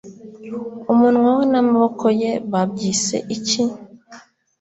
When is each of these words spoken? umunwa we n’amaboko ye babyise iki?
umunwa 0.91 1.29
we 1.37 1.43
n’amaboko 1.51 2.05
ye 2.21 2.31
babyise 2.51 3.17
iki? 3.35 3.61